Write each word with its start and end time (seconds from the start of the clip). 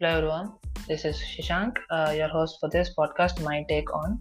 Hello 0.00 0.10
everyone 0.10 0.48
this 0.88 1.06
is 1.06 1.20
Shashank 1.30 1.78
your 2.16 2.32
host 2.34 2.56
for 2.60 2.70
this 2.70 2.90
podcast 2.98 3.42
my 3.42 3.62
take 3.62 3.88
on 3.92 4.12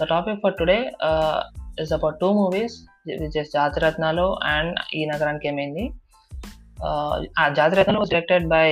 the 0.00 0.04
topic 0.04 0.40
for 0.42 0.54
today 0.54 0.76
is 1.80 1.92
about 1.92 2.20
two 2.20 2.28
movies 2.32 2.76
which 3.20 3.36
is 3.36 3.52
Jathiratnalu 3.52 4.38
and 4.42 4.80
Ee 4.94 5.04
Nagaraniki 5.04 5.48
Emaindi 5.48 5.84
Jathiratnalu 7.52 7.98
was 7.98 8.10
directed 8.10 8.48
by 8.48 8.66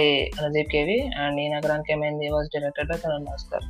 Radeep 0.45 0.73
KV 0.73 0.99
and 1.19 1.41
Ee 1.41 1.49
Nagaraniki 1.49 1.93
Emaindi 1.93 2.29
was 2.29 2.51
directed 2.57 2.89
by 2.89 2.99
Tarun 2.99 3.25
Bhaskar 3.25 3.67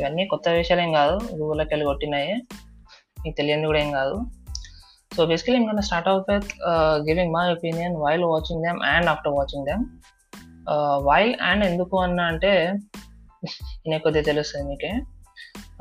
ఇవన్నీ 0.00 0.26
కొత్త 0.26 0.48
విషయాలు 0.48 0.82
ఏం 0.82 0.92
కాదు 0.92 1.20
గూగుల్కి 1.34 1.68
వెళ్ళి 1.68 1.86
కొట్టినాయి. 1.86 2.32
మీకు 3.22 3.36
తెలియని 3.36 3.66
కూడా 3.66 3.78
ఏం 3.78 3.92
కాదు. 3.92 4.16
So 5.16 5.26
basically 5.26 5.56
I'm 5.56 5.80
start 5.80 6.08
out 6.08 6.32
with 6.32 6.50
giving 7.08 7.32
my 7.32 7.46
opinion 7.52 7.96
while 7.96 8.24
watching 8.24 8.64
them 8.64 8.82
and 8.82 9.08
after 9.08 9.32
watching 9.32 9.66
them 9.66 9.84
while 10.98 11.34
and 11.42 11.64
ఎందుకు 11.64 11.96
అన్న 11.98 12.20
అంటే 12.20 12.52
ఈయన 13.86 13.96
కొద్దిగా 13.96 14.24
తెలుస్తుంది 14.24 14.68
మీకే. 14.68 14.92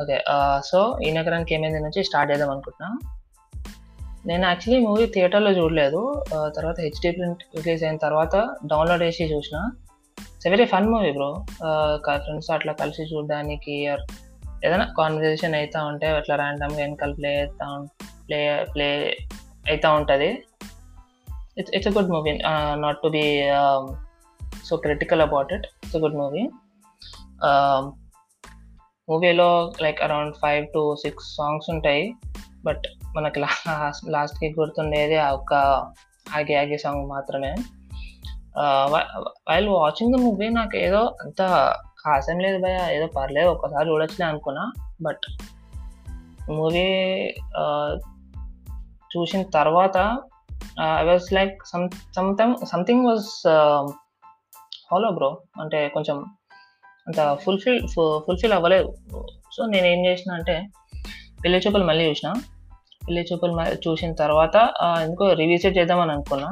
ఓకే 0.02 0.24
సో 0.66 1.00
ఈ 1.06 1.12
నగరానికి 1.12 1.56
ఏమైంది 1.56 1.80
నుంచి 1.80 2.04
స్టార్ట్ 2.04 2.32
చేద్దాం 2.32 2.50
అనుకుంటున్నా. 2.50 2.90
నేను 4.26 4.46
యాక్చువల్లీ 4.46 4.86
మూవీ 4.88 5.06
థియేటర్లో 5.06 5.52
చూడలేదు. 5.52 6.24
తర్వాత 6.56 6.80
హెచ్డి 6.80 7.12
ప్రింట్ 7.12 7.44
రిలీజ్ 7.56 7.84
అయిన 7.84 7.98
తర్వాత 7.98 8.36
డౌన్లోడ్ 8.66 9.04
చేసి 9.04 9.24
చూసిన. 9.34 9.58
It's 10.20 10.48
very 10.48 10.66
fun 10.66 10.88
movie 10.88 11.12
bro 11.12 11.46
friends 12.18 12.52
అట్లా 12.52 12.74
కలిసి 12.74 13.04
చూడడానికి 13.04 13.76
or 13.94 14.00
ఏదైనా 14.66 14.86
కాన్వర్జేషన్ 14.98 15.56
అవుతూ 15.56 15.86
ఉంటే 15.86 16.08
అట్లా 16.08 16.36
ర్యాండమ్గా 16.36 16.78
వెనకాల 16.78 17.14
ప్లే 17.14 17.32
అవుతా 17.40 17.88
ప్లే 18.28 18.66
ప్లే 18.76 19.18
అవుతూ 19.70 19.90
ఉంటుంది. 19.94 20.44
It's 21.58 21.74
it's 21.76 21.88
a 21.88 21.92
good 21.92 22.10
movie 22.10 22.40
not 22.76 23.02
to 23.02 23.08
be 23.08 23.26
so 24.68 24.76
critical 24.78 25.22
about 25.22 25.54
it 25.54 25.68
it's 25.84 25.98
good 25.98 26.18
movie 26.18 26.44
మూవీలో 29.08 29.50
like 29.82 30.00
around 30.02 30.36
five 30.36 30.64
to 30.68 30.96
six 30.96 31.28
songs 31.36 31.70
ఉంటాయి. 31.70 32.14
బట్ 32.66 32.86
మనకి 33.16 33.40
లాస్ట్ 33.40 34.06
లాస్ట్కి 34.10 34.48
గుర్తుండేది 34.60 35.18
ఆ 35.18 35.28
ఒక్క 35.32 35.54
ఆగి 36.36 36.56
ఆగి 36.56 36.78
సాంగ్ 36.78 37.10
మాత్రమే. 37.10 37.52
వైల్ 39.50 39.68
వాచింగ్ 39.70 40.14
ద 40.14 40.20
మూవీ 40.22 40.48
నాకు 40.50 40.78
ఏదో 40.78 41.02
అంత 41.24 41.42
హాస్యం 42.06 42.40
లేదు 42.40 42.58
భయ 42.64 42.78
ఏదో 42.96 43.08
పర్లేదు 43.08 43.50
ఒక్కసారి 43.50 43.90
చూడొచ్చులే 43.90 44.26
అనుకున్నా. 44.26 44.66
బట్ 45.02 45.26
మూవీ 46.52 46.88
uh, 47.62 47.92
చూసిన 49.12 49.42
తర్వాత 49.44 49.98
I 51.02 51.04
was 51.04 51.28
like 51.34 51.56
some 51.66 51.86
something 52.16 52.66
something 52.66 53.06
was 53.06 53.30
follow 54.92 55.12
bro 55.12 55.42
అంటే 55.62 55.88
కొంచెం 55.90 56.18
అంత 57.08 57.38
ఫుల్ఫిల్ 57.44 57.88
ఫుల్ఫిల్ 57.96 58.54
అవ్వలేదు. 58.54 58.96
సో 59.54 59.66
నేను 59.66 59.86
ఏం 59.86 60.06
చేసిన 60.06 60.32
అంటే 60.32 60.68
పెళ్ళి 61.44 61.60
చూపులు 61.60 61.86
మళ్ళీ 61.86 62.10
చూసిన. 62.10 62.34
పెళ్ళి 63.08 63.26
చూపులు 63.34 63.62
చూసిన 63.90 64.14
తర్వాత 64.14 64.56
ఎందుకో 65.02 65.34
రివిజిట్ 65.34 65.78
చేద్దామని 65.78 66.12
అనుకున్నా. 66.12 66.52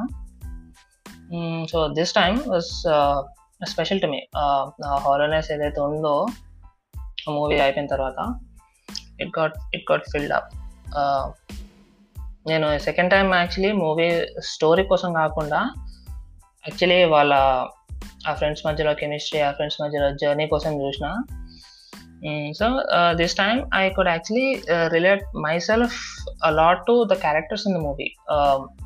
So 1.70 1.88
this 1.88 2.12
time 2.12 2.38
was 2.48 2.72
special 3.70 4.00
to 4.00 4.06
me 4.06 4.26
hollowness 4.96 5.52
ఏదైతే 5.52 5.80
ఉందో 5.80 6.26
మూవీ 7.28 7.58
అయిపోయిన 7.58 7.86
తర్వాత 7.86 8.34
it 9.20 9.38
got 9.38 9.54
it 9.74 9.92
got 9.92 10.02
filled 10.12 10.32
up 10.32 10.54
నేను 12.46 12.78
second 12.78 13.10
time 13.10 13.34
actually 13.34 13.72
movie 13.72 14.26
story 14.38 14.84
కోసం 14.84 15.12
కాకుండా 15.12 15.60
యాక్చువల్లీ 16.68 17.04
వాళ్ళ 17.04 17.34
ఆ 18.28 18.34
ఫ్రెండ్స్ 18.34 18.66
మధ్యలో 18.66 18.94
కెమిస్ట్రీ 18.94 19.40
ఆ 19.40 19.50
ఫ్రెండ్స్ 19.50 19.82
మధ్యలో 19.82 20.10
జర్నీ 20.10 20.46
కోసం 20.46 20.86
చూసిన. 20.86 21.22
So 22.58 22.82
this 23.12 23.34
time 23.34 23.70
I 23.74 23.88
could 23.88 24.08
actually 24.08 24.62
relate 24.88 25.24
myself 25.58 25.96
a lot 26.44 26.86
to 26.86 27.04
the 27.04 27.12
characters 27.12 27.66
in 27.66 27.74
the 27.74 27.78
movie 27.78 28.14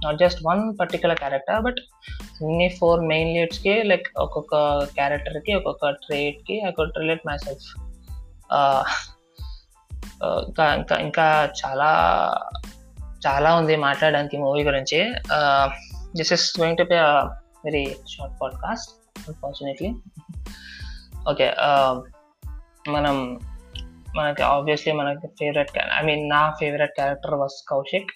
not 0.04 0.18
just 0.18 0.40
one 0.46 0.76
particular 0.80 1.18
character 1.18 1.60
but 1.60 1.76
అన్ని 2.42 2.68
ఫోర్ 2.68 3.00
మెయిన్ 3.00 3.34
లీడ్స్కి 3.36 3.82
లైక్ 3.82 4.06
ఒక్కొక్క 4.18 4.78
క్యారెక్టర్కి 4.94 5.54
ఒక్కొక్క 5.54 5.90
ట్రేట్కి 5.90 6.62
I 6.68 6.70
could 6.70 6.98
relate 6.98 7.26
my 7.26 7.36
self 7.36 7.80
ఇంకా 10.22 10.74
ఇంకా 10.74 10.96
ఇంకా 10.96 11.50
చాలా 11.66 11.90
చాలా 13.26 13.54
ఉంది 13.54 13.76
మాట్లాడడానికి 13.76 14.36
మూవీ 14.38 14.62
గురించి. 14.62 15.14
This 16.16 16.32
is 16.32 16.60
going 16.60 16.78
to 16.78 16.82
be 16.82 16.94
very 17.64 17.96
short 18.08 18.42
podcast 18.42 18.97
unfortunately 19.28 19.90
okay 21.30 21.46
um, 21.68 21.96
మనం 22.94 23.16
మనకి 24.18 24.42
ఆబ్వియస్లీ 24.52 24.92
మనకి 24.98 25.26
ఫేవరెట్ 25.38 25.72
ఐ 25.96 26.02
మీన్ 26.08 26.22
నా 26.34 26.42
ఫేవరెట్ 26.60 26.94
క్యారెక్టర్ 26.98 27.34
వాస్ 27.40 27.56
కౌశిక్ 27.70 28.12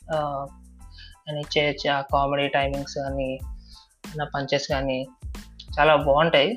అని 1.27 1.41
ఇచ్చే 1.45 1.89
ఆ 1.97 1.99
కామెడీ 2.12 2.47
టైమింగ్స్ 2.56 2.97
కానీ 3.03 3.31
నా 4.19 4.25
పంచెస్ 4.34 4.67
కానీ 4.75 4.99
చాలా 5.77 5.93
బాగుంటాయి. 6.06 6.50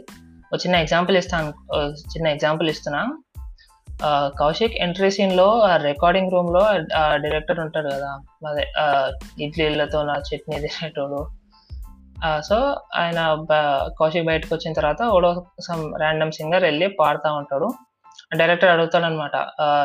ఒక 0.51 0.57
చిన్న 0.63 0.75
ఎగ్జాంపుల్ 0.83 1.17
ఇస్తాను 1.22 1.51
చిన్న 2.13 2.25
ఎగ్జాంపుల్ 2.35 2.69
ఇస్తున్నా. 2.73 3.01
కౌశిక్ 4.39 4.75
ఎంట్రీ 4.85 5.09
సీన్లో 5.17 5.47
రికార్డింగ్ 5.89 6.33
రూమ్లో 6.35 6.63
డైరెక్టర్ 7.23 7.59
ఉంటాడు 7.66 7.89
కదా 7.95 8.11
అదే 8.51 8.66
ఇడ్లీలతో 9.45 9.99
నా 10.09 10.16
చట్నీ 10.29 10.57
తినేటోడు. 10.66 11.22
సో 12.43 12.81
ఆయన 12.95 13.33
బ- 13.33 13.89
కౌశిక్ 13.99 14.25
బయటకు 14.25 14.55
వచ్చిన 14.55 14.73
తర్వాత 14.73 15.03
ఓడో 15.03 15.45
సమ్ 15.67 15.95
ర్యాండమ్ 15.95 16.31
సింగర్ 16.31 16.63
వెళ్ళి 16.63 16.87
పాడుతూ 16.87 17.33
ఉంటాడు. 17.33 17.73
డైరెక్టర్ 18.35 18.69
అడుగుతాడు 18.69 19.03
అనమాట 19.03 19.31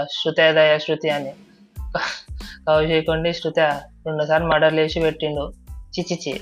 శృతేదయ 0.05 0.79
శృతి 0.79 1.11
అని. 1.11 1.33
కౌశిక్ 2.67 3.11
ఉండి 3.11 3.33
శృత 3.33 3.59
రెండుసార్లు 4.07 4.47
మర్డర్ 4.47 4.75
లేచి 4.75 5.01
పెట్టిండు. 5.03 5.53
చిచిచి 5.99 6.41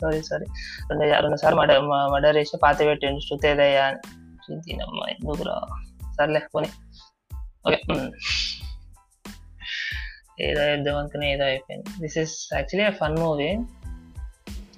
సారీ 0.00 0.22
సారీ 0.22 0.44
రెండు 0.90 1.20
రెండు 1.20 1.36
సార్లు 1.36 1.58
మర్డర్ 1.58 1.82
మర్డర్ 1.82 2.36
వేసి 2.36 2.56
పాత 2.56 2.78
పెట్టిండు 2.78 3.20
శృతేదయ 3.20 3.76
అని. 3.78 3.98
శృతినమ్మ 4.46 5.02
ఎందుకురా? 5.08 5.60
సర్లే 6.18 6.40
పోనీ. 6.54 6.68
ఓకే 7.68 8.10
ఏదో 10.40 10.64
ఇద్దాం 10.64 10.96
అనుకుని 10.96 11.32
ఏదో 11.32 11.44
అయిపోయింది. 11.44 11.86
This 12.00 12.18
is 12.18 12.48
actually 12.54 12.92
fun 12.92 13.18
movie 13.18 13.58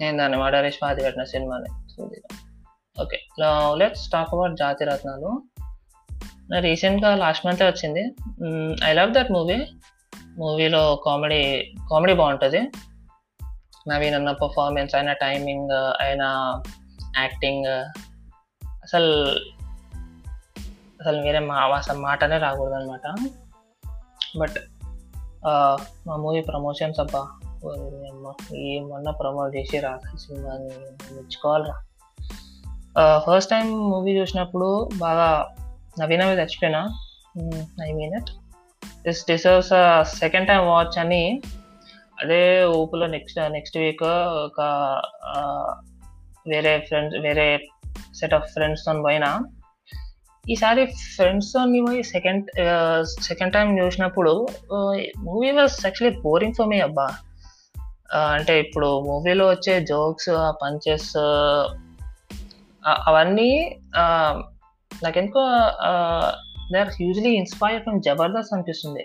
నేను 0.03 0.19
దాన్ని 0.19 0.39
మర్డర్ 0.39 0.63
మాది 0.63 0.79
పాతి 0.83 1.03
పెట్టిన 1.03 1.25
సినిమాని 1.25 1.71
okay 3.03 3.21
let's 3.75 4.11
talk 4.11 4.35
about 4.35 4.57
Jathi 4.57 4.85
Ratnalu. 4.85 5.43
రీసెంట్గా 6.59 7.17
లాస్ట్ 7.17 7.47
మంత్ 7.47 7.63
వచ్చింది. 7.63 8.15
ఐ 8.85 8.93
లవ్ 8.93 9.15
దట్ 9.15 9.33
మూవీ 9.33 9.67
మూవీలో 10.39 11.03
కామెడీ 11.07 11.73
కామెడీ 11.91 12.15
బాగుంటుంది. 12.15 12.71
నవీన్ 13.89 14.15
అన్న 14.15 14.33
పర్ఫార్మెన్స్ 14.33 14.95
అయిన 14.95 15.13
టైమింగ్ 15.13 15.71
అయిన 15.73 16.23
యాక్టింగ్ 17.19 17.67
అసలు 18.67 19.11
అసలు 21.01 21.23
వేరే 21.23 21.39
మా 21.39 21.55
అసలు 21.55 21.99
మాటనే 21.99 22.39
రాకూడదు 22.39 22.75
అనమాట 22.75 23.07
బట్ 24.39 24.59
మా 26.07 26.17
మూవీ 26.17 26.41
ప్రమోషన్స్ 26.41 27.01
అబ్బా 27.01 27.29
అమ్మా 27.71 28.33
ఏమన్నా 28.71 29.11
ప్రమోట్ 29.11 29.57
చేసి 29.57 29.79
రా 29.79 29.93
సినిమాని 30.23 30.71
మెచ్చుకోవాలరా. 31.15 31.75
ఫస్ట్ 33.27 33.51
టైం 33.51 33.67
మూవీ 33.91 34.13
చూసినప్పుడు 34.19 34.69
బాగా 34.99 35.29
నవీన 36.01 36.27
మీద 36.29 36.39
చచ్చిపోయినా. 36.39 36.83
I 37.87 37.93
mean 37.93 38.15
it 38.15 38.31
this 39.07 39.23
deserves 39.31 39.73
second 40.19 40.49
time 40.49 40.63
watch 40.67 40.99
అని 41.05 41.23
అదే 42.23 42.43
ఊపులో 42.65 43.07
నెక్స్ట్ 43.07 43.41
నెక్స్ట్ 43.53 43.79
వీక్ 43.79 44.07
ఒక 44.47 44.61
వేరే 46.49 46.79
ఫ్రెండ్స్ 46.89 47.17
వేరే 47.27 47.49
సెట్ 48.19 48.35
ఆఫ్ 48.35 48.53
ఫ్రెండ్స్తో 48.53 48.93
పోయినా. 49.03 49.33
ఈసారి 50.45 50.85
ఫ్రెండ్స్తో 51.17 51.61
పోయి 51.87 52.03
సెకండ్ 52.03 52.47
సెకండ్ 53.29 53.55
టైం 53.55 53.69
చూసినప్పుడు 53.79 54.33
movie 55.19 55.51
was 55.51 55.77
actually 55.87 56.21
boring 56.21 56.55
for 56.55 56.69
me 56.73 56.81
అబ్బా. 56.81 57.07
అంటే 58.11 58.61
ఇప్పుడు 58.61 59.01
మూవీలో 59.01 59.49
వచ్చే 59.49 59.81
జోక్స్ 59.81 60.29
ఆ 60.29 60.51
పంచెస్ 60.51 61.17
అవన్నీ 62.85 63.77
నాకెందుకో 65.05 65.43
they 66.73 66.79
are 66.79 66.89
hugely 66.89 67.31
inspire 67.31 67.83
from 67.83 68.03
Jabardasth 68.03 68.55
అనిపిస్తుంది. 68.55 69.05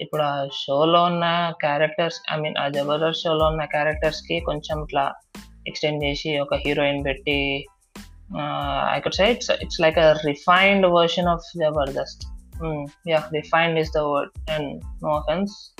ఇప్పుడు 0.00 0.22
ఆ 0.22 0.48
షోలో 0.52 1.02
ఉన్న 1.04 1.52
క్యారెక్టర్స్ 1.60 2.22
ఐ 2.32 2.36
మీన్ 2.36 2.56
ఆ 2.56 2.68
జబర్దస్త్ 2.68 3.22
షోలో 3.22 3.46
ఉన్న 3.46 3.64
క్యారెక్టర్స్కి 3.64 4.40
కొంచెం 4.40 4.82
ఇట్లా 4.82 5.14
ఎక్స్టెండ్ 5.66 6.04
చేసి 6.04 6.38
ఒక 6.38 6.54
హీరోయిన్ 6.54 7.04
పెట్టి 7.04 7.68
I 8.92 9.00
could 9.00 9.14
say 9.14 9.30
it's 9.30 9.50
it's 9.50 9.80
like 9.80 9.98
a 9.98 10.12
refined 10.12 10.86
version 10.86 11.28
of 11.28 11.58
Jabardasth 11.58 12.24
yeah 13.08 13.22
refined 13.32 13.78
is 13.78 13.92
the 13.92 13.98
word 13.98 14.50
and 14.50 14.84
no 15.04 15.12
offence 15.14 15.74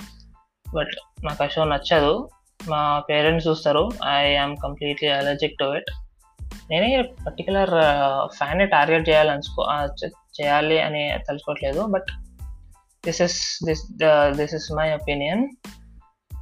but 0.73 1.25
నాకు 1.25 1.43
ఆ 1.43 1.47
షో 1.47 1.63
నచ్చదు. 1.63 2.29
మా 2.67 2.99
పేరెంట్స్ 3.09 3.47
చూస్తారు. 3.47 3.89
I 4.09 4.35
am 4.35 4.57
completely 4.63 5.09
allergic 5.09 5.57
to 5.57 5.63
it. 5.63 5.91
నేనే 6.69 7.01
పర్టికులర్ 7.01 7.69
ఫ్యాన్ని 8.35 8.67
టార్గెట్ 8.67 9.09
చేయాలనుకో 9.09 9.67
చేయాలి 10.41 10.79
అని 10.79 11.11
తలుచుకోవట్లేదు. 11.29 11.85
But 11.85 12.05
this 13.05 13.21
is 13.21 13.59
this 13.65 13.83
this 14.29 14.53
is 14.53 14.71
my 14.71 14.93
opinion. 14.93 15.47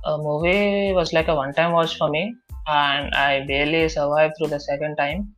Movie 0.07 0.91
was 0.91 1.13
like 1.13 1.29
a 1.29 1.33
one 1.33 1.53
time 1.53 1.73
watch 1.73 1.97
for 1.99 2.11
me. 2.11 2.31
And 2.69 3.15
I 3.15 3.39
barely 3.39 3.89
survive 3.89 4.31
through 4.31 4.47
the 4.47 4.57
second 4.57 4.97
time 4.97 5.33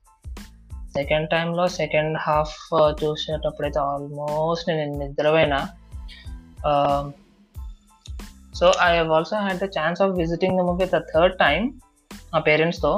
second 0.94 1.30
టైంలో 1.30 1.68
second 1.68 2.18
half 2.18 2.58
చూసేటప్పుడైతే 3.04 3.80
almost 3.80 4.70
నేను 4.70 4.98
నిద్రపోయినా. 4.98 5.70
So 8.60 8.68
I 8.86 8.90
have 8.98 9.12
also 9.18 9.36
had 9.46 9.62
the 9.64 9.70
chance 9.78 10.00
of 10.02 10.14
visiting 10.22 10.58
the 10.60 10.64
movie 10.70 10.86
the 10.96 11.00
third 11.12 11.36
time 11.38 11.62
మా 12.34 12.40
పేరెంట్స్తో 12.40 12.94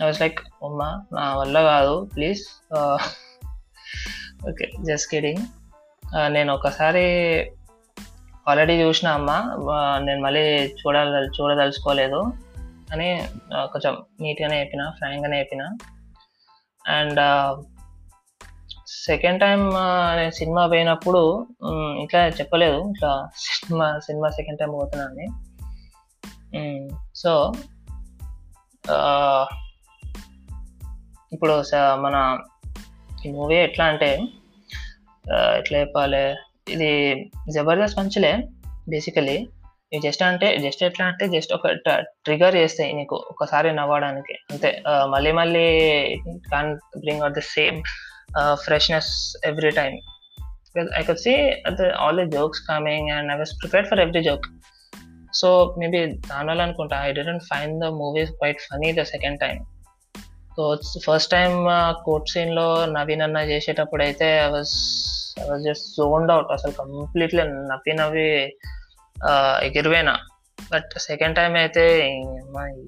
I 0.00 0.06
was 0.06 0.20
like 0.24 0.40
అమ్మా 0.64 0.88
నా 1.12 1.26
వల్ల 1.34 1.58
కాదు 1.70 1.94
ప్లీజ్ 2.14 2.42
ఓకే 4.50 4.66
జస్ట్ 4.88 5.08
కిడింగ్ 5.10 5.44
నేను 6.28 6.50
ఒకసారి 6.52 7.06
ఆల్రెడీ 8.46 8.74
చూసిన 8.82 9.08
అమ్మ 9.18 9.30
uh, 9.74 9.94
నేను 10.04 10.20
మళ్ళీ 10.20 10.42
చూడాల 10.80 11.22
చూడదలుచుకోలేదు 11.36 12.20
అని 12.92 13.08
uh, 13.56 13.66
కొంచెం 13.72 13.94
నీట్గానే 14.20 14.56
చెప్పిన 14.60 14.82
ఫ్రాంక్గానే 14.98 15.38
చెప్పిన. 15.42 15.62
అండ్ 16.84 17.20
సెకండ్ 18.86 19.40
టైం 19.40 19.60
నేను 20.16 20.30
సినిమా 20.30 20.66
పోయినప్పుడు 20.66 21.22
ఇట్లా 22.02 22.20
చెప్పలేదు. 22.28 22.78
ఇట్లా 22.90 23.12
సినిమా 23.36 23.86
సినిమా 24.06 24.28
సెకండ్ 24.30 24.58
టైం 24.58 24.70
పోతున్నాను 24.70 25.26
సో 27.16 27.32
ఇప్పుడు 31.32 31.54
మన 32.04 32.16
ఈ 33.26 33.30
మూవీ 33.32 33.56
ఎట్లా 33.56 33.84
అంటే 33.84 34.10
ఎట్లా 35.60 35.76
చెప్పాలి? 35.78 36.24
ఇది 36.72 36.90
జబర్దస్త్ 37.54 37.98
మంచిలే 37.98 38.32
బేసికలీ 38.88 39.36
ఇది 39.92 40.00
జస్ట్ 40.06 40.22
అంటే 40.22 40.48
జస్ట్ 40.58 40.82
ఎట్లా 40.84 41.04
అంటే 41.06 41.24
జస్ట్ 41.28 41.52
ఒక 41.52 41.66
ట్రిగర్ 42.24 42.56
చేస్తాయి 42.56 42.92
నీకు 42.92 43.16
ఒకసారి 43.30 43.68
నవ్వడానికి. 43.72 44.34
అంతే 44.50 44.70
మళ్ళీ 45.08 45.32
మళ్ళీ 45.32 45.64
can 46.52 46.70
bring 46.98 47.22
out 47.22 47.36
the 47.38 47.38
same 47.38 47.78
freshness 48.54 49.36
every 49.44 49.70
time 49.70 49.96
I 50.98 51.02
could 51.02 51.18
see 51.18 51.34
all 51.94 52.26
the 52.26 52.36
jokes 52.36 52.60
coming 52.68 53.10
and 53.10 53.32
I 53.32 53.36
was 53.36 53.52
prepared 53.60 53.88
for 53.88 54.00
every 54.00 54.22
joke 54.22 54.46
so 55.32 55.74
maybe 55.78 56.06
దానివల్ల 56.06 56.62
అనుకుంటా 56.62 57.04
I 57.04 57.12
didn't 57.12 57.44
find 57.44 57.84
the 57.84 57.88
movies 58.02 58.30
quite 58.30 58.60
funny 58.60 58.92
the 58.92 59.02
second 59.02 59.40
time 59.40 59.64
so 60.56 60.80
first 61.06 61.30
time 61.30 61.52
court 62.04 62.30
సీన్లో 62.30 62.86
నవీన్ 62.86 63.22
అన్న 63.22 63.36
చేసేటప్పుడు 63.36 64.02
అయితే 64.02 64.44
I 64.44 64.50
was 64.50 64.74
I 65.42 65.48
was 65.48 65.62
just 65.62 65.96
zoned 65.96 66.32
out 66.32 66.52
అసలు 66.52 66.72
completely 66.72 67.42
నవ్వి 67.42 67.92
నవ్వి 67.92 68.52
ఎగిరిపోయినా. 69.62 70.14
But 70.72 70.98
second 70.98 71.36
time 71.36 71.54
అయితే 71.54 71.84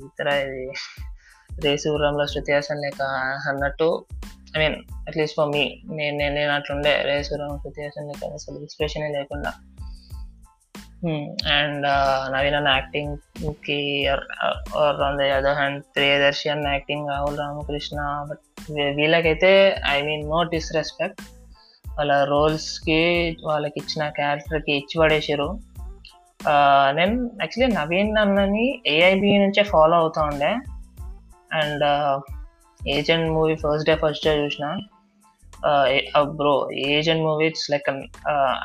ఇతర 0.07 0.29
ఇది? 0.29 0.73
రేసుగురంలో 1.65 2.27
శృతి 2.27 2.53
హాసన్ 2.53 2.83
లేక 2.83 3.03
అన్నట్టు 3.49 4.07
I 4.59 4.69
mean 4.69 4.85
at least 5.09 5.37
for 5.37 5.49
me 5.49 5.83
నేను 5.91 6.35
నేను 6.35 6.53
అట్లుండే 6.53 7.03
రేస్ 7.03 7.33
గురించి 7.33 7.83
హాసన్ 7.83 8.33
అసలు 8.35 8.59
ఇన్స్పిరేషన్ 8.59 9.13
లేకుండా. 9.13 9.53
Hmm, 11.05 11.27
అండ్ 11.47 11.87
uh, 11.87 12.35
నవీన్ 12.35 12.55
అన్న 12.55 12.69
యాక్టింగ్కి 12.69 14.07
or 14.07 15.03
on 15.03 15.19
the 15.19 15.21
other 15.21 15.55
hand 15.55 15.85
Priyadarshi 15.97 16.49
అన్న 16.49 16.69
యాక్టింగ్ 16.69 17.09
రాహుల్ 17.09 17.39
రామకృష్ణ 17.39 18.27
బట్ 18.31 18.71
వీళ్ళకైతే 18.73 19.81
ఐ 19.87 20.03
మీన్ 20.03 20.31
నో 20.31 20.43
డిస్రెస్పెక్ట్ 20.43 21.21
వాళ్ళ 21.99 22.25
రోల్స్కి 22.25 23.37
వాళ్ళకి 23.43 23.81
ఇచ్చిన 23.81 24.09
క్యారెక్టర్కి 24.09 24.73
ఇచ్చి 24.73 25.01
పడేసారు 25.01 25.59
uh, 26.41 26.93
నేను 26.93 27.31
యాక్చువల్లీ 27.41 27.77
నవీన్ 27.77 28.19
అన్నని 28.19 28.83
ఏఐబి 28.87 29.39
నుంచే 29.39 29.63
ఫాలో 29.63 29.97
అవుతా 29.97 30.23
ఉండే. 30.23 30.53
And 31.53 31.85
agent 32.87 33.31
movie 33.31 33.55
first 33.55 33.87
day 33.87 33.95
first 33.97 34.27
day 34.27 34.33
చూసిన. 34.45 34.67
Bro 36.21 36.71
agent 36.71 37.23
movie 37.23 37.47
it's 37.47 37.71
like 37.71 37.91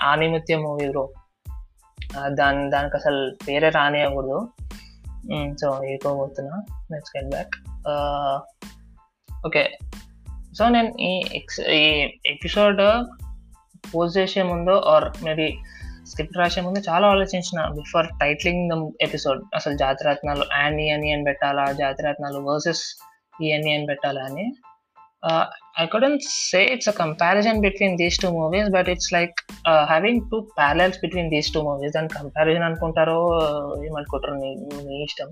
ఆనిమిత్య 0.04 0.57
movie 0.57 0.89
bro. 0.89 1.10
దాని 2.27 2.69
దానికి 2.69 2.95
అసలు 2.98 3.36
పేరే 3.48 3.69
రానియకూడదు 3.69 4.50
so 5.62 5.69
అయిపోబోతున్నా 5.69 6.57
next 6.92 7.18
get 7.18 7.30
back 7.30 7.56
okay. 9.45 9.77
So 10.57 10.69
నేను 10.69 11.01
ఈ 11.01 11.24
ఎక్స్ 11.33 11.60
ఈ 11.60 12.10
ఎపిసోడ్ 12.25 12.81
పోస్ట్ 13.95 14.18
చేసే 14.18 14.44
ముందు 14.44 14.71
ఆర్ 14.71 15.25
మేబీ 15.25 15.57
స్క్రిప్ట్ 16.07 16.38
రాసే 16.38 16.62
ముందు 16.62 16.80
చాలా 16.89 17.07
ఆలోచించిన 17.07 17.68
బిఫోర్ 17.68 18.07
టైటిలింగ్ 18.21 18.69
ద 18.71 18.92
ఎపిసోడ్. 19.01 19.42
అసలు 19.56 19.77
జాతిరత్నాలు 19.77 20.45
యానీ 20.62 20.89
అని 20.89 21.12
అని 21.12 21.24
పెట్టాలా 21.24 21.71
జాతిరత్నాలు 21.71 22.39
వర్సెస్ 22.39 22.83
ఈ 23.42 23.52
అని 23.52 23.86
పెట్టాలా 23.86 24.24
అని. 24.24 24.54
I 25.82 25.86
couldn't 25.86 26.24
say 26.24 26.64
it's 26.64 26.90
a 26.90 26.92
comparison 26.92 27.62
between 27.62 27.98
these 27.98 28.22
two 28.22 28.30
movies 28.30 28.70
but 28.70 28.90
it's 28.90 29.14
like 29.14 29.38
having 29.68 30.22
two 30.32 30.40
parallels 30.40 31.00
between 31.02 31.30
these 31.30 31.54
two 31.54 31.62
movies 31.62 31.94
దాని 31.94 32.08
కంపారిజన్ 32.08 32.64
అనుకుంటారో 32.64 33.20
uh, 33.40 33.86
ఏమనుకుంటారు 33.86 34.34
నీ 34.34 34.56
నీ 34.88 35.04
ఇష్టం. 35.04 35.30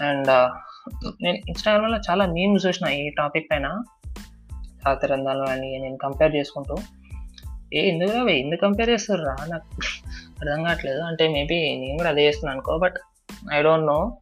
అండ్ 0.00 0.28
uh, 0.28 0.48
నేను 1.22 1.38
ఇన్స్టాగ్రామ్లో 1.48 1.98
చాలా 2.10 2.26
మీమ్స్ 2.26 2.66
చూసిన 2.66 2.88
ఈ 2.88 3.10
టాపిక్ 3.10 3.50
పైన 3.52 3.82
జాతిరంధాలు 4.84 5.42
అని 5.42 5.78
నేను 5.78 5.96
కంపేర్ 5.96 6.36
చేసుకుంటూ. 6.36 6.76
ఏ 7.74 7.88
ఎందుకు 7.88 8.28
ఎందుకు 8.28 8.60
కంపేర్ 8.60 8.90
చేస్తారా 8.90 9.36
నాకు 9.48 9.68
అర్థం 10.40 10.64
కావట్లేదు. 10.64 11.00
అంటే 11.00 11.28
మేబీ 11.28 11.76
నేను 11.76 11.96
కూడా 11.96 12.10
అదే 12.10 12.26
చేస్తున్నాను 12.26 12.56
అనుకో 12.56 12.78
but 12.78 12.98
I 13.54 13.62
don't 13.62 13.86
know 13.86 14.18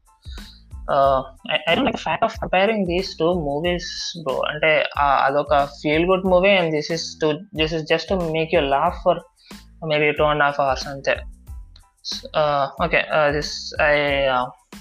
I 1.52 1.74
don't 1.74 1.84
like 1.84 1.96
fact 1.96 2.24
of 2.24 2.36
comparing 2.40 2.86
these 2.86 3.18
two 3.18 3.34
movies 3.34 4.22
bro 4.22 4.40
అంటే 4.40 4.84
అదొక 5.00 5.64
feel 5.64 6.06
good 6.06 6.26
movie 6.26 6.50
and 6.50 6.70
this 6.70 6.92
is 6.92 7.20
to 7.20 7.32
this 7.54 7.74
is 7.74 7.84
just 7.84 8.08
to 8.08 8.14
make 8.14 8.54
you 8.54 8.60
laugh 8.60 9.02
for 9.02 9.18
maybe 9.86 10.12
two 10.12 10.24
and 10.24 10.42
half 10.42 10.60
hours 10.60 10.88
అంతే. 10.88 11.16
Okay 12.84 13.04
this 13.32 13.82
I 13.82 13.94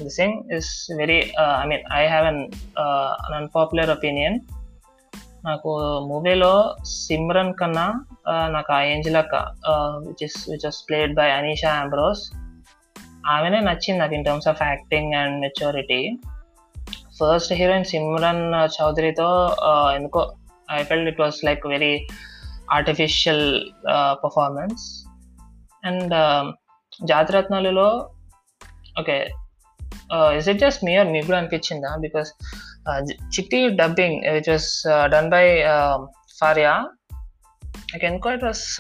this 0.04 0.18
thing 0.18 0.52
is 0.54 0.88
very 0.98 1.34
I 1.62 1.66
mean 1.66 1.82
I 1.94 2.08
have 2.08 2.26
an 2.26 2.48
unpopular 3.34 3.90
opinion 3.90 4.40
నాకు 5.46 5.70
మూవీలో 6.00 6.76
సిమ్రన్ 6.86 7.54
కన్నా 7.54 8.06
నాకు 8.48 8.74
ఆ 8.74 8.82
ఏంజిలక్క 8.82 9.36
which 10.08 10.24
is 10.24 10.50
which 10.50 10.66
was 10.66 10.90
played 10.90 11.16
by 11.16 11.32
Anisha 11.32 11.72
Ambrose 11.74 12.34
ఆమెనే 13.28 13.60
నచ్చింది 13.60 13.98
నాకు 13.98 14.14
in 14.14 14.26
terms 14.26 14.48
of 14.48 14.62
acting 14.62 15.14
and 15.14 15.42
maturity 15.42 16.18
first 17.20 17.54
heroine 17.54 17.86
Simran 17.86 18.54
చౌదరితో 18.56 19.56
ఎందుకో 19.96 20.36
I 20.72 20.84
felt 20.84 21.10
it 21.10 21.22
was 21.22 21.46
like 21.46 21.68
very 21.68 22.08
artificial 22.72 23.62
performance 24.24 25.08
and 25.86 26.14
జాతిరత్నాలలో 27.06 28.10
okay 29.00 29.32
is 30.36 30.50
it 30.50 30.60
just 30.60 30.84
me 30.84 30.96
or 30.96 31.08
మీకు 31.08 31.26
కూడా 31.26 31.38
అనిపించిందా? 31.38 31.96
Because 32.00 32.32
Chitti 33.18 33.70
dubbing 33.70 34.30
which 34.32 34.50
was 34.50 34.84
done 35.06 35.30
by 35.30 35.64
Faria 36.40 36.86
like 37.96 38.12
Enco 38.12 38.34
it 38.34 38.44
was 38.44 38.78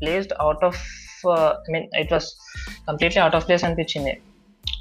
placed 0.00 0.32
out 0.40 0.64
of 0.64 0.80
I 1.38 1.72
mean 1.72 1.96
it 1.96 2.12
was 2.12 2.32
completely 2.88 3.20
out 3.22 3.36
of 3.36 3.46
place 3.46 3.64
అనిపించింది. 3.64 4.22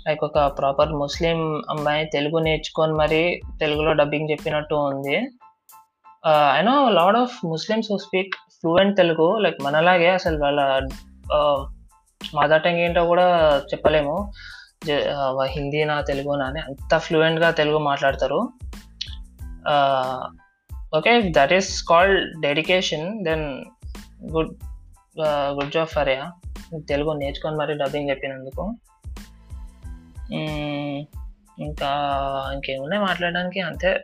like 0.07 0.23
ఒక 0.23 0.39
proper 0.57 0.91
Muslim 0.93 1.37
అమ్మాయి 1.69 2.05
తెలుగు 2.05 2.39
నేర్చుకొని 2.39 2.93
మరి 2.93 3.41
తెలుగులో 3.59 3.93
dubbing 3.93 4.31
చెప్పినట్టు 4.31 4.75
ఉంది. 4.75 5.17
I 6.57 6.61
know 6.61 6.89
lot 6.89 7.17
of 7.17 7.45
Muslims 7.45 7.91
who 7.91 7.97
speak 7.97 8.35
fluent 8.59 8.97
Telugu 8.97 9.37
like 9.37 9.61
మనలాగే 9.61 10.09
అసలు 10.09 10.37
వాళ్ళ 10.39 10.87
uh, 11.37 11.59
మదర్ 12.35 12.61
టంగ్ 12.61 12.79
ఏంటో 12.79 13.05
కూడా 13.05 13.27
చెప్పలేము. 13.71 14.31
Uh, 14.85 15.45
హిందీనా 15.45 16.01
తెలుగునా 16.01 16.45
అని 16.45 16.59
అంత 16.59 16.97
ఫ్లూయెంట్గా 16.97 17.51
తెలుగు 17.51 17.77
మాట్లాడతారు. 17.77 18.39
Okay 20.97 21.21
that 21.37 21.53
is 21.53 21.83
called 21.83 22.41
dedication 22.41 23.25
then 23.25 23.45
good 24.31 24.51
good 25.57 25.71
job 25.71 25.87
for 25.87 26.09
ya 26.09 26.31
Telugu 26.79 27.13
నేర్చుకొని 27.13 27.55
మరి 27.55 27.77
డబ్బింగ్ 27.77 28.09
చెప్పినందుకు. 28.09 28.75
ఇంకా 31.59 31.91
ఇంకేమున్నాయి 32.53 33.01
మాట్లాడడానికి? 33.01 33.59
అంతే. 33.59 34.01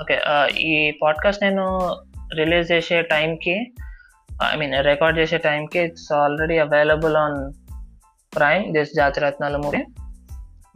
ఓకే. 0.00 0.20
ఈ 0.60 0.98
పాడ్కాస్ట్ 1.02 1.42
నేను 1.42 1.96
రిలీజ్ 2.34 2.72
చేసే 2.72 3.02
టైంకి 3.02 3.72
ఐ 4.52 4.56
మీన్ 4.56 4.84
రికార్డ్ 4.84 5.18
చేసే 5.18 5.38
టైంకి 5.38 5.78
it's 5.78 6.12
already 6.12 6.58
available 6.58 7.16
on 7.16 7.52
Prime 8.36 8.72
this 8.72 8.90
జాతిరత్నాల 8.96 9.56
movie. 9.56 9.84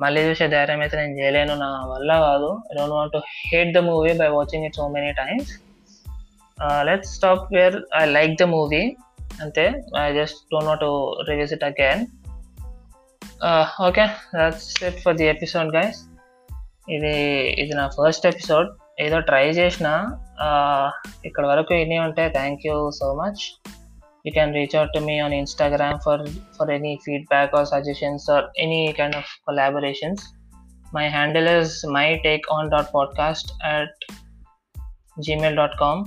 మళ్ళీ 0.00 0.20
చూసే 0.20 0.48
ధైర్యం 0.48 0.80
అయితే 0.80 0.96
నేను 0.96 1.18
చేయలేను 1.18 1.54
నా 1.54 1.66
వల్ల 1.66 2.20
కాదు. 2.20 2.58
I 2.72 2.76
don't 2.76 2.94
want 2.94 3.12
to 3.12 3.20
hate 3.52 3.74
the 3.74 3.78
movie 3.78 4.12
by 4.12 4.28
watching 4.28 4.64
it 4.64 4.74
so 4.74 4.88
many 4.88 5.12
times. 5.12 5.60
Let's 6.82 7.14
stop 7.14 7.54
where 7.54 7.76
I 7.96 8.04
like 8.04 8.40
the 8.40 8.42
movie. 8.42 8.96
అంతే 9.42 9.64
I 10.00 10.06
just 10.14 10.38
don't 10.52 10.68
want 10.68 10.80
to 10.80 10.90
reviews 11.28 11.52
it 11.52 11.64
again 11.64 12.02
okay 13.86 14.06
that's 14.36 14.68
it 14.84 15.00
for 15.00 15.16
the 15.16 15.26
episode 15.26 15.76
guys 15.76 16.00
ఇది 16.88 17.14
ఇది 17.62 17.74
నా 17.74 17.88
first 17.88 18.26
episode 18.26 18.68
ఏదో 19.00 19.18
try 19.20 19.46
చేసిన 19.50 19.88
ఇక్కడ 21.24 21.46
వరకు 21.46 21.74
ఎన్ని 21.74 21.98
ఉంటే 21.98 22.28
thank 22.28 22.66
you 22.66 22.90
so 22.90 23.08
much 23.14 23.42
you 24.24 24.32
can 24.32 24.50
reach 24.52 24.74
out 24.74 24.88
to 24.94 25.00
me 25.00 25.14
on 25.20 25.32
instagram 25.32 25.94
for 26.04 26.16
for 26.56 26.66
any 26.70 26.90
feedback 27.04 27.52
or 27.52 27.64
suggestions 27.64 28.24
or 28.28 28.40
any 28.58 28.80
kind 28.92 29.14
of 29.14 29.26
collaborations 29.48 30.20
my 30.92 31.04
handle 31.08 31.48
is 31.48 31.70
my 31.96 32.06
take 32.26 32.46
on 32.50 32.68
dot 32.68 32.88
podcast 32.92 33.46
at 33.74 34.08
gmail.com 35.16 35.98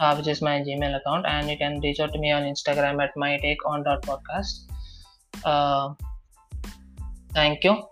uh, 0.00 0.14
which 0.16 0.26
is 0.26 0.42
my 0.42 0.60
gmail 0.60 0.96
account 0.96 1.24
and 1.26 1.48
you 1.48 1.56
can 1.56 1.80
reach 1.80 2.00
out 2.00 2.12
to 2.12 2.18
me 2.18 2.32
on 2.32 2.42
instagram 2.42 3.02
at 3.02 3.16
my 3.16 3.38
take 3.38 3.64
on 3.66 3.84
dot 3.84 4.02
podcast 4.02 4.70
uh, 5.44 5.94
thank 7.34 7.64
you. 7.64 7.82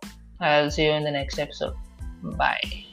I'll 0.41 0.71
see 0.71 0.85
you 0.85 0.93
in 0.93 1.05
the 1.05 1.11
next 1.11 1.39
episode. 1.39 1.75
Bye 2.23 2.88